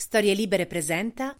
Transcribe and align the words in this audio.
Storie 0.00 0.32
Libere 0.32 0.66
presenta 0.66 1.36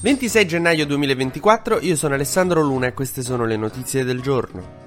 26 0.00 0.46
gennaio 0.46 0.86
2024, 0.86 1.80
io 1.80 1.94
sono 1.94 2.14
Alessandro 2.14 2.62
Luna 2.62 2.86
e 2.86 2.94
queste 2.94 3.20
sono 3.20 3.44
le 3.44 3.58
notizie 3.58 4.02
del 4.02 4.22
giorno. 4.22 4.85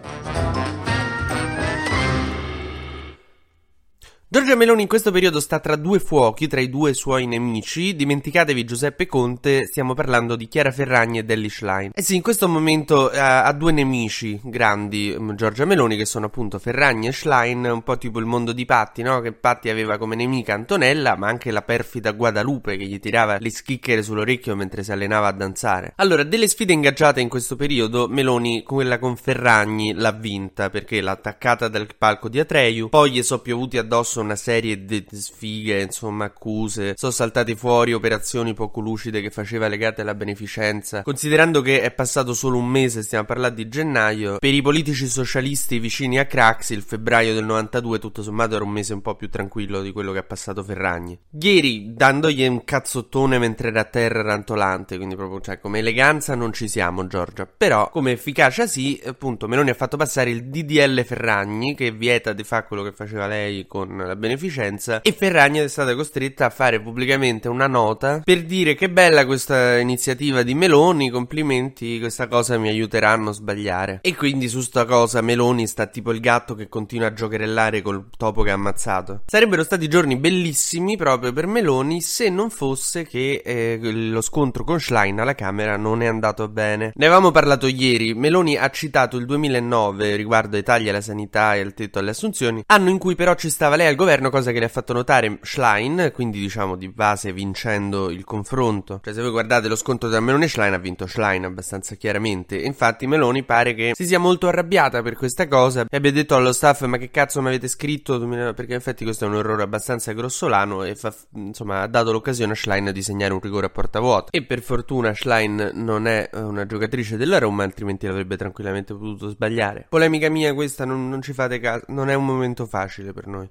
Giorgia 4.39 4.55
Meloni 4.55 4.83
in 4.83 4.88
questo 4.88 5.12
periodo 5.12 5.41
sta 5.41 5.59
tra 5.59 5.75
due 5.75 5.99
fuochi, 5.99 6.47
tra 6.47 6.62
i 6.62 6.70
due 6.70 6.93
suoi 6.93 7.27
nemici. 7.27 7.93
Dimenticatevi 7.93 8.63
Giuseppe 8.63 9.05
Conte, 9.05 9.66
stiamo 9.66 9.93
parlando 9.93 10.38
di 10.38 10.48
Chiara 10.48 10.71
Ferragni 10.71 11.18
e 11.18 11.25
Delli 11.25 11.50
Schlein. 11.50 11.91
Eh 11.93 12.02
sì, 12.02 12.16
in 12.16 12.21
questo 12.21 12.48
momento 12.48 13.12
eh, 13.12 13.20
ha 13.20 13.52
due 13.52 13.73
nemici 13.73 14.39
grandi, 14.41 15.13
mm, 15.20 15.31
Giorgia 15.31 15.66
Meloni, 15.66 15.98
che 15.98 16.05
sono 16.05 16.27
appunto 16.27 16.57
Ferragni 16.57 17.07
e 17.07 17.12
Schlein, 17.12 17.66
un 17.66 17.81
po' 17.84 17.98
tipo 17.98 18.17
il 18.20 18.25
mondo 18.25 18.54
di 18.54 18.63
Patti, 18.63 19.02
no? 19.02 19.20
Che 19.20 19.34
Patti 19.34 19.67
aveva 19.67 19.98
come 19.98 20.16
nemica 20.16 20.53
Antonella, 20.53 21.17
ma 21.17 21.27
anche 21.27 21.52
la 21.52 21.62
perfida 21.62 22.12
Guadalupe 22.12 22.77
che 22.77 22.85
gli 22.85 22.99
tirava 22.99 23.40
le 23.41 23.49
schicchere 23.49 24.02
sull'orecchio 24.02 24.55
mentre 24.55 24.84
si 24.84 24.94
allenava 24.94 25.27
a 25.27 25.34
danzare. 25.34 25.91
Allora, 25.98 26.23
delle 26.23 26.48
sfide 26.48 26.71
ingaggiate 26.71 27.20
in 27.20 27.27
questo 27.27 27.58
periodo, 27.58 28.08
Meloni, 28.08 28.63
quella 28.63 28.99
con 28.99 29.17
Ferragni, 29.17 29.91
l'ha 29.91 30.13
vinta 30.13 30.70
perché 30.70 31.02
l'ha 31.02 31.12
attaccata 31.12 31.67
dal 31.67 31.90
palco 31.98 32.30
di 32.30 32.40
Atreyu, 32.40 32.88
poi 32.88 33.12
gli 33.12 33.21
sono 33.21 33.41
piovuti 33.41 33.77
addosso 33.77 34.27
una 34.29 34.35
serie 34.35 34.85
di 34.85 35.05
sfighe, 35.11 35.81
insomma, 35.81 36.25
accuse. 36.25 36.93
Sono 36.95 37.11
saltate 37.11 37.55
fuori 37.55 37.93
operazioni 37.93 38.53
poco 38.53 38.79
lucide 38.79 39.21
che 39.21 39.31
faceva 39.31 39.67
legate 39.67 40.02
alla 40.02 40.13
beneficenza. 40.13 41.02
Considerando 41.02 41.61
che 41.61 41.81
è 41.81 41.91
passato 41.91 42.33
solo 42.33 42.57
un 42.57 42.67
mese, 42.67 43.02
stiamo 43.02 43.25
parlando 43.25 43.55
di 43.55 43.67
gennaio, 43.67 44.38
per 44.38 44.53
i 44.53 44.61
politici 44.61 45.07
socialisti 45.07 45.79
vicini 45.79 46.19
a 46.19 46.25
Craxi, 46.25 46.73
il 46.73 46.83
febbraio 46.83 47.33
del 47.33 47.45
92, 47.45 47.97
tutto 47.97 48.21
sommato 48.21 48.55
era 48.55 48.63
un 48.63 48.69
mese 48.69 48.93
un 48.93 49.02
po' 49.02 49.15
più 49.15 49.29
tranquillo 49.29 49.81
di 49.81 49.91
quello 49.91 50.11
che 50.11 50.19
ha 50.19 50.23
passato 50.23 50.63
Ferragni. 50.63 51.17
Ieri, 51.39 51.93
dandogli 51.93 52.45
un 52.45 52.63
cazzottone 52.63 53.39
mentre 53.39 53.69
era 53.69 53.81
a 53.81 53.85
terra 53.85 54.21
rantolante, 54.21 54.97
quindi 54.97 55.16
proprio, 55.16 55.41
cioè, 55.41 55.59
come 55.59 55.80
eleganza 55.80 56.36
non 56.36 56.53
ci 56.53 56.67
siamo, 56.67 57.08
Giorgia. 57.08 57.47
Però, 57.47 57.89
come 57.89 58.11
efficacia 58.11 58.67
sì, 58.67 59.02
appunto, 59.03 59.47
Meloni 59.47 59.71
ha 59.71 59.75
fatto 59.75 59.97
passare 59.97 60.30
il 60.30 60.45
DDL 60.45 61.03
Ferragni, 61.03 61.73
che 61.73 61.91
vieta 61.91 62.33
di 62.33 62.43
fare 62.43 62.67
quello 62.67 62.83
che 62.83 62.91
faceva 62.91 63.25
lei 63.25 63.66
con 63.66 63.97
la 63.97 64.16
beneficenza 64.20 65.02
e 65.02 65.12
Ferragni 65.12 65.59
è 65.59 65.67
stata 65.67 65.95
costretta 65.95 66.45
a 66.45 66.50
fare 66.50 66.80
pubblicamente 66.80 67.48
una 67.48 67.67
nota 67.67 68.22
per 68.23 68.44
dire 68.44 68.76
che 68.76 68.89
bella 68.89 69.26
questa 69.26 69.78
iniziativa 69.78 70.44
di 70.44 70.53
Meloni, 70.53 71.09
complimenti, 71.09 72.00
questa 72.00 72.28
cosa 72.28 72.58
mi 72.58 72.67
aiuterà 72.67 73.11
a 73.11 73.16
non 73.16 73.34
sbagliare. 73.34 74.00
E 74.02 74.16
quindi 74.16 74.48
su 74.48 74.61
sta 74.61 74.86
cosa 74.86 75.22
Meloni 75.22 75.66
sta 75.66 75.88
tipo 75.88 76.11
il 76.11 76.20
gatto 76.20 76.53
che 76.56 76.67
continua 76.70 77.08
a 77.08 77.14
giocherellare 77.14 77.81
col 77.81 78.09
topo 78.16 78.44
che 78.44 78.52
ha 78.52 78.56
ammazzato. 78.56 79.22
Sarebbero 79.26 79.64
stati 79.64 79.88
giorni 79.88 80.17
bellissimi 80.17 80.98
proprio 80.98 81.33
per 81.33 81.48
Meloni 81.48 82.02
se 82.02 82.30
non 82.30 82.50
fosse 82.50 83.06
che 83.06 83.42
eh, 83.44 83.80
lo 83.81 84.22
scontro 84.22 84.64
con 84.64 84.80
Schlein 84.80 85.20
alla 85.20 85.36
Camera 85.36 85.78
non 85.78 86.02
è 86.02 86.06
andato 86.06 86.48
bene. 86.48 86.92
Ne 86.94 87.06
avevamo 87.06 87.31
parlato 87.31 87.67
ieri, 87.67 88.14
Meloni 88.14 88.58
ha 88.58 88.70
citato 88.70 89.17
il 89.17 89.26
2009 89.26 90.16
riguardo 90.16 90.56
ai 90.56 90.64
tagli 90.64 90.89
alla 90.89 91.02
sanità 91.02 91.56
e 91.56 91.61
al 91.61 91.73
tetto 91.73 92.00
alle 92.00 92.11
assunzioni, 92.11 92.64
anno 92.66 92.89
in 92.89 92.98
cui 92.98 93.16
però 93.16 93.36
ci 93.36 93.50
stava 93.50 93.76
lei 93.76 93.88
al 93.88 93.95
governo, 93.95 94.08
cosa 94.29 94.52
che 94.52 94.59
le 94.59 94.65
ha 94.65 94.69
fatto 94.69 94.93
notare 94.93 95.38
Schlein, 95.41 96.11
quindi 96.13 96.39
diciamo 96.39 96.75
di 96.75 96.89
base 96.89 97.31
vincendo 97.31 98.09
il 98.09 98.23
confronto. 98.23 98.99
Cioè 99.03 99.13
se 99.13 99.21
voi 99.21 99.29
guardate 99.29 99.67
lo 99.67 99.75
scontro 99.75 100.09
tra 100.09 100.19
Meloni 100.19 100.45
e 100.45 100.47
Schlein 100.47 100.73
ha 100.73 100.77
vinto 100.77 101.05
Schlein 101.05 101.45
abbastanza 101.45 101.95
chiaramente. 101.95 102.57
Infatti 102.57 103.05
Meloni 103.05 103.43
pare 103.43 103.73
che 103.75 103.91
si 103.93 104.05
sia 104.05 104.19
molto 104.19 104.47
arrabbiata 104.47 105.02
per 105.02 105.15
questa 105.15 105.47
cosa 105.47 105.85
e 105.89 105.97
abbia 105.97 106.11
detto 106.11 106.35
allo 106.35 106.52
staff 106.52 106.83
ma 106.85 106.97
che 106.97 107.11
cazzo 107.11 107.41
mi 107.41 107.49
avete 107.49 107.67
scritto? 107.67 108.19
Perché 108.19 108.71
in 108.71 108.77
effetti 108.77 109.03
questo 109.03 109.25
è 109.25 109.27
un 109.27 109.35
errore 109.35 109.63
abbastanza 109.63 110.11
grossolano 110.13 110.83
e 110.83 110.95
fa, 110.95 111.13
insomma 111.35 111.81
ha 111.81 111.87
dato 111.87 112.11
l'occasione 112.11 112.53
a 112.53 112.55
Schlein 112.55 112.91
di 112.91 113.02
segnare 113.03 113.33
un 113.33 113.39
rigore 113.39 113.67
a 113.67 113.69
porta 113.69 113.99
vuota. 113.99 114.31
E 114.31 114.43
per 114.43 114.61
fortuna 114.61 115.13
Schlein 115.13 115.71
non 115.75 116.07
è 116.07 116.30
una 116.33 116.65
giocatrice 116.65 117.17
della 117.17 117.37
Roma, 117.37 117.63
altrimenti 117.63 118.07
l'avrebbe 118.07 118.37
tranquillamente 118.37 118.93
potuto 118.93 119.30
sbagliare. 119.30 119.86
Polemica 119.89 120.30
mia 120.30 120.53
questa, 120.53 120.86
non, 120.86 121.09
non 121.09 121.21
ci 121.21 121.33
fate 121.33 121.59
caso, 121.59 121.86
non 121.87 122.09
è 122.09 122.15
un 122.15 122.25
momento 122.25 122.65
facile 122.65 123.14
per 123.14 123.27
noi. 123.27 123.49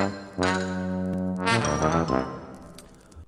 Thank 0.00 0.14
you. 2.10 2.39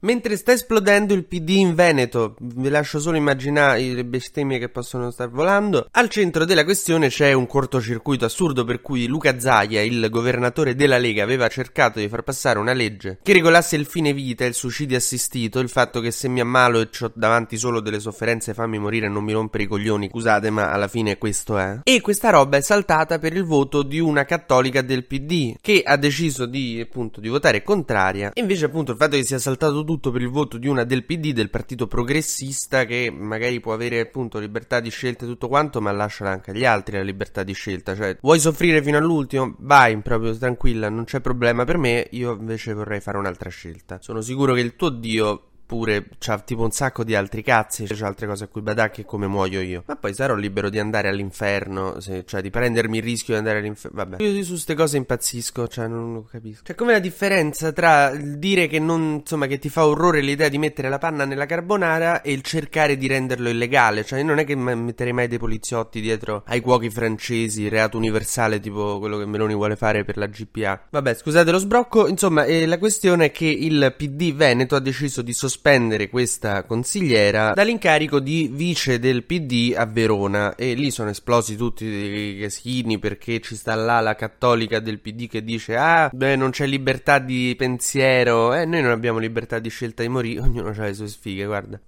Mentre 0.04 0.36
sta 0.36 0.50
esplodendo 0.50 1.14
il 1.14 1.26
PD 1.26 1.50
in 1.50 1.76
Veneto, 1.76 2.34
vi 2.40 2.68
lascio 2.68 2.98
solo 2.98 3.16
immaginare 3.16 3.82
le 3.82 4.04
bestemmie 4.04 4.58
che 4.58 4.68
possono 4.68 5.12
star 5.12 5.30
volando. 5.30 5.86
Al 5.92 6.08
centro 6.08 6.44
della 6.44 6.64
questione 6.64 7.06
c'è 7.06 7.32
un 7.32 7.46
cortocircuito 7.46 8.24
assurdo 8.24 8.64
per 8.64 8.80
cui 8.80 9.06
Luca 9.06 9.38
Zaia, 9.38 9.80
il 9.80 10.08
governatore 10.10 10.74
della 10.74 10.98
Lega, 10.98 11.22
aveva 11.22 11.46
cercato 11.46 12.00
di 12.00 12.08
far 12.08 12.22
passare 12.22 12.58
una 12.58 12.72
legge 12.72 13.20
che 13.22 13.32
regolasse 13.32 13.76
il 13.76 13.86
fine 13.86 14.12
vita 14.12 14.44
il 14.44 14.54
suicidio 14.54 14.96
assistito, 14.96 15.60
il 15.60 15.68
fatto 15.68 16.00
che 16.00 16.10
se 16.10 16.26
mi 16.26 16.40
ammalo 16.40 16.80
e 16.80 16.88
ho 17.00 17.12
davanti 17.14 17.56
solo 17.56 17.78
delle 17.78 18.00
sofferenze 18.00 18.54
fammi 18.54 18.80
morire 18.80 19.06
e 19.06 19.08
non 19.08 19.22
mi 19.22 19.32
rompere 19.32 19.62
i 19.62 19.68
coglioni, 19.68 20.08
scusate 20.08 20.50
ma 20.50 20.72
alla 20.72 20.88
fine 20.88 21.16
questo 21.16 21.56
è. 21.58 21.78
E 21.84 22.00
questa 22.00 22.30
roba 22.30 22.56
è 22.56 22.60
saltata 22.60 23.20
per 23.20 23.36
il 23.36 23.44
voto 23.44 23.84
di 23.84 24.00
una 24.00 24.24
cattolica 24.24 24.82
del 24.82 25.06
PD 25.06 25.54
che 25.60 25.82
ha 25.84 25.96
deciso 25.96 26.46
di 26.46 26.80
appunto 26.80 27.20
di 27.20 27.28
votare 27.28 27.62
contraria 27.62 28.32
e 28.34 28.40
invece 28.40 28.64
appunto 28.64 28.90
il 28.90 28.96
fatto 28.96 29.14
che 29.14 29.24
sia 29.24 29.38
saltato 29.38 29.84
tutto 29.84 29.90
tutto 29.92 30.10
per 30.10 30.22
il 30.22 30.30
voto 30.30 30.56
di 30.56 30.68
una 30.68 30.84
del 30.84 31.04
PD, 31.04 31.32
del 31.32 31.50
partito 31.50 31.86
progressista, 31.86 32.84
che 32.84 33.12
magari 33.14 33.60
può 33.60 33.74
avere 33.74 34.00
appunto 34.00 34.38
libertà 34.38 34.80
di 34.80 34.90
scelta 34.90 35.24
e 35.24 35.28
tutto 35.28 35.48
quanto, 35.48 35.80
ma 35.80 35.92
lascia 35.92 36.28
anche 36.28 36.52
agli 36.52 36.64
altri 36.64 36.96
la 36.96 37.02
libertà 37.02 37.42
di 37.42 37.52
scelta. 37.52 37.94
Cioè, 37.94 38.16
vuoi 38.22 38.40
soffrire 38.40 38.82
fino 38.82 38.96
all'ultimo? 38.96 39.54
Vai, 39.58 39.96
proprio 39.98 40.36
tranquilla, 40.36 40.88
non 40.88 41.04
c'è 41.04 41.20
problema 41.20 41.64
per 41.64 41.76
me. 41.76 42.06
Io 42.12 42.32
invece 42.32 42.72
vorrei 42.72 43.00
fare 43.00 43.18
un'altra 43.18 43.50
scelta. 43.50 43.98
Sono 44.00 44.22
sicuro 44.22 44.54
che 44.54 44.60
il 44.60 44.76
tuo 44.76 44.88
Dio 44.88 45.51
Oppure 45.72 46.06
c'ha 46.18 46.38
tipo 46.40 46.64
un 46.64 46.70
sacco 46.70 47.02
di 47.02 47.14
altri 47.14 47.42
cazzi, 47.42 47.84
c'è 47.84 48.04
altre 48.04 48.26
cose 48.26 48.44
a 48.44 48.46
cui 48.46 48.60
badacchi 48.60 49.06
come 49.06 49.26
muoio 49.26 49.62
io. 49.62 49.84
Ma 49.86 49.96
poi 49.96 50.12
sarò 50.12 50.34
libero 50.34 50.68
di 50.68 50.78
andare 50.78 51.08
all'inferno, 51.08 51.98
se, 51.98 52.24
cioè 52.26 52.42
di 52.42 52.50
prendermi 52.50 52.98
il 52.98 53.02
rischio 53.02 53.32
di 53.32 53.38
andare 53.38 53.60
all'inferno. 53.60 53.96
Vabbè, 53.96 54.22
io 54.22 54.42
su 54.42 54.50
queste 54.50 54.74
cose 54.74 54.98
impazzisco, 54.98 55.68
cioè 55.68 55.86
non 55.86 56.12
lo 56.12 56.28
capisco. 56.30 56.64
Cioè, 56.64 56.76
come 56.76 56.92
la 56.92 56.98
differenza 56.98 57.72
tra 57.72 58.10
il 58.10 58.38
dire 58.38 58.66
che 58.66 58.78
non, 58.78 59.20
insomma, 59.20 59.46
che 59.46 59.58
ti 59.58 59.70
fa 59.70 59.86
orrore 59.86 60.20
l'idea 60.20 60.50
di 60.50 60.58
mettere 60.58 60.90
la 60.90 60.98
panna 60.98 61.24
nella 61.24 61.46
carbonara 61.46 62.20
e 62.20 62.32
il 62.32 62.42
cercare 62.42 62.98
di 62.98 63.06
renderlo 63.06 63.48
illegale. 63.48 64.04
Cioè, 64.04 64.22
non 64.22 64.38
è 64.38 64.44
che 64.44 64.54
metterei 64.54 65.14
mai 65.14 65.28
dei 65.28 65.38
poliziotti 65.38 66.02
dietro 66.02 66.42
ai 66.48 66.60
cuochi 66.60 66.90
francesi, 66.90 67.68
reato 67.68 67.96
universale, 67.96 68.60
tipo 68.60 68.98
quello 68.98 69.16
che 69.16 69.24
Meloni 69.24 69.54
vuole 69.54 69.76
fare 69.76 70.04
per 70.04 70.18
la 70.18 70.26
GPA. 70.26 70.88
Vabbè, 70.90 71.14
scusate 71.14 71.50
lo 71.50 71.58
sbrocco. 71.58 72.08
Insomma, 72.08 72.44
eh, 72.44 72.66
la 72.66 72.78
questione 72.78 73.26
è 73.26 73.32
che 73.32 73.46
il 73.46 73.94
PD 73.96 74.34
Veneto 74.34 74.76
ha 74.76 74.80
deciso 74.80 75.22
di 75.22 75.32
sospendere 75.32 75.51
sospendere 75.52 76.08
questa 76.08 76.64
consigliera 76.64 77.52
dall'incarico 77.52 78.20
di 78.20 78.48
vice 78.50 78.98
del 78.98 79.24
PD 79.24 79.74
a 79.76 79.84
Verona. 79.84 80.54
E 80.54 80.72
lì 80.72 80.90
sono 80.90 81.10
esplosi 81.10 81.56
tutti 81.56 81.84
i 81.84 82.38
casini 82.40 82.98
perché 82.98 83.40
ci 83.40 83.54
sta 83.54 83.74
là 83.74 84.00
la 84.00 84.14
cattolica 84.14 84.80
del 84.80 84.98
PD 84.98 85.28
che 85.28 85.44
dice 85.44 85.76
ah 85.76 86.08
beh 86.10 86.36
non 86.36 86.50
c'è 86.50 86.64
libertà 86.66 87.18
di 87.18 87.54
pensiero. 87.56 88.54
Eh 88.54 88.64
noi 88.64 88.80
non 88.80 88.92
abbiamo 88.92 89.18
libertà 89.18 89.58
di 89.58 89.68
scelta 89.68 90.02
di 90.02 90.08
morire 90.08 90.40
ognuno 90.40 90.70
ha 90.70 90.84
le 90.84 90.94
sue 90.94 91.08
sfighe 91.08 91.44
guarda 91.44 91.78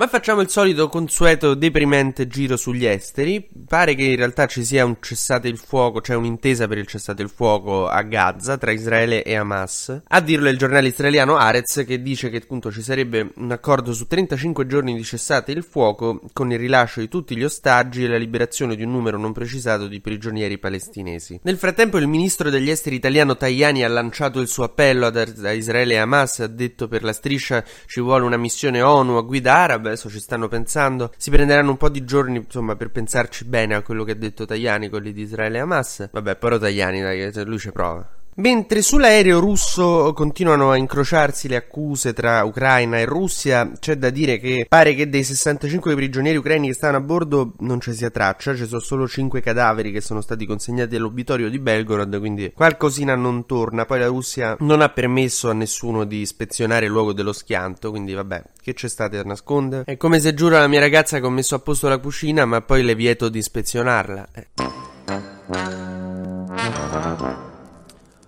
ma 0.00 0.06
facciamo 0.06 0.40
il 0.40 0.48
solito 0.48 0.88
consueto 0.88 1.52
deprimente 1.52 2.26
giro 2.26 2.56
sugli 2.56 2.86
esteri. 2.86 3.46
Pare 3.68 3.94
che 3.94 4.04
in 4.04 4.16
realtà 4.16 4.46
ci 4.46 4.64
sia 4.64 4.82
un 4.82 4.96
cessate 4.98 5.46
il 5.46 5.58
fuoco, 5.58 6.00
cioè 6.00 6.16
un'intesa 6.16 6.66
per 6.66 6.78
il 6.78 6.86
cessate 6.86 7.20
il 7.20 7.28
fuoco 7.28 7.86
a 7.86 8.00
Gaza 8.00 8.56
tra 8.56 8.70
Israele 8.70 9.22
e 9.22 9.36
Hamas. 9.36 10.00
A 10.08 10.20
dirlo 10.22 10.48
è 10.48 10.52
il 10.52 10.56
giornale 10.56 10.88
israeliano 10.88 11.36
Arez 11.36 11.84
che 11.86 12.00
dice 12.00 12.30
che 12.30 12.38
appunto 12.38 12.72
ci 12.72 12.80
sarebbe 12.80 13.32
un 13.34 13.50
accordo 13.50 13.92
su 13.92 14.06
35 14.06 14.66
giorni 14.66 14.94
di 14.94 15.04
cessate 15.04 15.52
il 15.52 15.62
fuoco 15.62 16.22
con 16.32 16.50
il 16.50 16.58
rilascio 16.58 17.00
di 17.00 17.08
tutti 17.08 17.36
gli 17.36 17.44
ostaggi 17.44 18.04
e 18.04 18.08
la 18.08 18.16
liberazione 18.16 18.76
di 18.76 18.84
un 18.84 18.92
numero 18.92 19.18
non 19.18 19.34
precisato 19.34 19.86
di 19.86 20.00
prigionieri 20.00 20.56
palestinesi. 20.56 21.40
Nel 21.42 21.58
frattempo 21.58 21.98
il 21.98 22.06
ministro 22.06 22.48
degli 22.48 22.70
esteri 22.70 22.96
italiano 22.96 23.36
Tajani 23.36 23.84
ha 23.84 23.88
lanciato 23.88 24.40
il 24.40 24.48
suo 24.48 24.64
appello 24.64 25.04
ad, 25.04 25.50
Israele 25.54 25.92
e 25.92 25.98
Hamas, 25.98 26.38
ha 26.38 26.46
detto 26.46 26.88
per 26.88 27.02
la 27.02 27.12
striscia 27.12 27.62
ci 27.84 28.00
vuole 28.00 28.24
una 28.24 28.38
missione 28.38 28.80
ONU 28.80 29.16
a 29.16 29.20
guida 29.20 29.56
araba 29.56 29.88
adesso 29.90 30.08
ci 30.08 30.20
stanno 30.20 30.48
pensando. 30.48 31.12
Si 31.16 31.30
prenderanno 31.30 31.70
un 31.70 31.76
po' 31.76 31.88
di 31.88 32.04
giorni, 32.04 32.38
insomma, 32.38 32.76
per 32.76 32.90
pensarci 32.90 33.44
bene 33.44 33.74
a 33.74 33.82
quello 33.82 34.04
che 34.04 34.12
ha 34.12 34.16
detto 34.16 34.44
Tajani, 34.44 34.88
quelli 34.88 35.12
di 35.12 35.22
Israele 35.22 35.58
e 35.58 35.60
Hamas. 35.60 36.08
Vabbè, 36.10 36.36
però 36.36 36.58
Tajani, 36.58 37.00
dai, 37.00 37.44
lui 37.44 37.58
ci 37.58 37.72
prova. 37.72 38.19
Mentre 38.40 38.80
sull'aereo 38.80 39.38
russo 39.38 40.14
continuano 40.14 40.70
a 40.70 40.78
incrociarsi 40.78 41.46
le 41.46 41.56
accuse 41.56 42.14
tra 42.14 42.42
Ucraina 42.42 42.98
e 42.98 43.04
Russia, 43.04 43.70
c'è 43.78 43.96
da 43.96 44.08
dire 44.08 44.38
che 44.38 44.64
pare 44.66 44.94
che 44.94 45.10
dei 45.10 45.22
65 45.22 45.94
prigionieri 45.94 46.38
ucraini 46.38 46.68
che 46.68 46.72
stavano 46.72 46.96
a 46.96 47.02
bordo 47.02 47.52
non 47.58 47.82
ci 47.82 47.92
sia 47.92 48.08
traccia, 48.08 48.56
ci 48.56 48.64
sono 48.64 48.80
solo 48.80 49.06
5 49.06 49.42
cadaveri 49.42 49.92
che 49.92 50.00
sono 50.00 50.22
stati 50.22 50.46
consegnati 50.46 50.96
all'obitorio 50.96 51.50
di 51.50 51.58
Belgorod, 51.58 52.18
quindi 52.18 52.50
qualcosina 52.54 53.14
non 53.14 53.44
torna. 53.44 53.84
Poi 53.84 53.98
la 53.98 54.06
Russia 54.06 54.56
non 54.60 54.80
ha 54.80 54.88
permesso 54.88 55.50
a 55.50 55.52
nessuno 55.52 56.04
di 56.04 56.20
ispezionare 56.20 56.86
il 56.86 56.92
luogo 56.92 57.12
dello 57.12 57.34
schianto, 57.34 57.90
quindi 57.90 58.14
vabbè, 58.14 58.42
che 58.62 58.72
c'è 58.72 58.88
state 58.88 59.18
a 59.18 59.22
nascondere? 59.22 59.84
È 59.84 59.98
come 59.98 60.18
se 60.18 60.32
giuro 60.32 60.56
alla 60.56 60.66
mia 60.66 60.80
ragazza 60.80 61.20
che 61.20 61.26
ho 61.26 61.30
messo 61.30 61.56
a 61.56 61.58
posto 61.58 61.88
la 61.88 61.98
cucina, 61.98 62.46
ma 62.46 62.62
poi 62.62 62.82
le 62.84 62.94
vieto 62.94 63.28
di 63.28 63.36
ispezionarla. 63.36 64.28
Eh. 64.32 64.46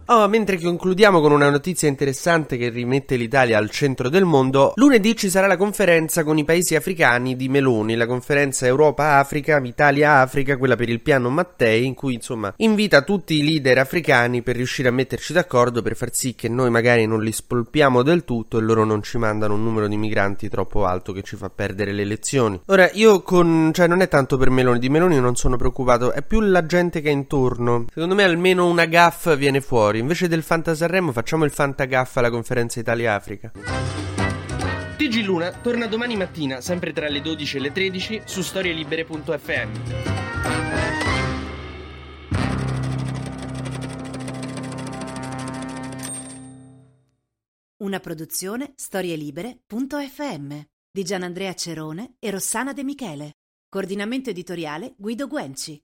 Oh, 0.06 0.26
mentre 0.26 0.58
concludiamo 0.58 1.20
con 1.20 1.30
una 1.30 1.48
notizia 1.48 1.86
interessante 1.86 2.56
che 2.56 2.70
rimette 2.70 3.14
l'Italia 3.14 3.56
al 3.56 3.70
centro 3.70 4.08
del 4.08 4.24
mondo, 4.24 4.72
lunedì 4.74 5.16
ci 5.16 5.30
sarà 5.30 5.46
la 5.46 5.56
conferenza 5.56 6.24
con 6.24 6.36
i 6.38 6.44
paesi 6.44 6.74
africani 6.74 7.36
di 7.36 7.48
Meloni, 7.48 7.94
la 7.94 8.06
conferenza 8.06 8.66
Europa-Africa, 8.66 9.60
Italia-Africa, 9.62 10.56
quella 10.56 10.74
per 10.74 10.88
il 10.88 11.00
piano 11.00 11.30
Mattei, 11.30 11.86
in 11.86 11.94
cui 11.94 12.14
insomma 12.14 12.52
invita 12.56 13.02
tutti 13.02 13.36
i 13.36 13.44
leader 13.44 13.78
africani 13.78 14.42
per 14.42 14.56
riuscire 14.56 14.88
a 14.88 14.92
metterci 14.92 15.32
d'accordo 15.32 15.82
per 15.82 15.94
far 15.94 16.12
sì 16.12 16.34
che 16.34 16.48
noi 16.48 16.68
magari 16.68 17.06
non 17.06 17.22
li 17.22 17.32
spolpiamo 17.32 18.02
del 18.02 18.24
tutto 18.24 18.58
e 18.58 18.60
loro 18.60 18.84
non 18.84 19.04
ci 19.04 19.18
mandano 19.18 19.54
un 19.54 19.62
numero 19.62 19.86
di 19.86 19.96
migranti 19.96 20.48
troppo 20.48 20.84
alto 20.84 21.12
che 21.12 21.22
ci 21.22 21.36
fa 21.36 21.48
perdere 21.48 21.92
le 21.92 22.02
elezioni. 22.02 22.60
Ora, 22.66 22.90
io 22.92 23.22
con... 23.22 23.70
cioè 23.72 23.86
non 23.86 24.00
è 24.00 24.08
tanto 24.08 24.36
per 24.36 24.50
Meloni, 24.50 24.80
di 24.80 24.88
Meloni 24.88 25.20
non 25.20 25.36
sono 25.36 25.56
preoccupato, 25.56 26.10
è 26.10 26.22
più 26.22 26.40
la 26.40 26.66
gente 26.66 27.00
che 27.00 27.08
è 27.08 27.12
intorno. 27.12 27.86
Secondo 27.94 28.16
me 28.16 28.24
almeno 28.24 28.66
una 28.66 28.86
gaff 28.86 29.36
viene 29.36 29.60
fuori 29.60 29.91
fuori. 29.92 29.98
Invece 29.98 30.28
del 30.28 30.42
Fanta 30.42 30.74
Sanremo 30.74 31.12
facciamo 31.12 31.44
il 31.44 31.50
Fanta 31.50 31.84
Gaffa 31.84 32.20
alla 32.20 32.30
conferenza 32.30 32.80
Italia-Africa. 32.80 33.52
TG 34.96 35.24
Luna 35.24 35.52
torna 35.52 35.86
domani 35.86 36.16
mattina, 36.16 36.60
sempre 36.60 36.92
tra 36.92 37.08
le 37.08 37.20
12 37.20 37.56
e 37.56 37.60
le 37.60 37.72
13, 37.72 38.22
su 38.24 38.40
storielibere.fm. 38.42 39.70
Una 47.82 47.98
produzione 47.98 48.72
storielibere.fm 48.76 50.60
di 50.90 51.02
Gianandrea 51.02 51.52
Cerone 51.54 52.14
e 52.20 52.30
Rossana 52.30 52.72
De 52.72 52.84
Michele. 52.84 53.32
Coordinamento 53.68 54.30
editoriale 54.30 54.94
Guido 54.96 55.26
Guenci. 55.26 55.82